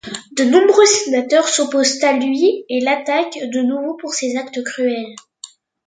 De 0.31 0.43
nombreux 0.43 0.87
sénateurs 0.87 1.47
s'opposent 1.47 2.03
à 2.03 2.13
lui 2.13 2.65
et 2.69 2.79
l'attaquent 2.79 3.37
de 3.39 3.61
nouveau 3.61 3.95
pour 3.97 4.15
ses 4.15 4.35
actes 4.35 4.63
cruels. 4.63 5.13